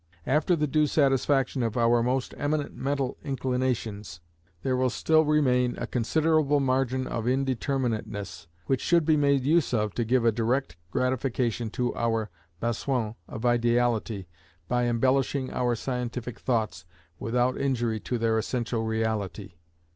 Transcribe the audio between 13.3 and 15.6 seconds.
ideality, by embellishing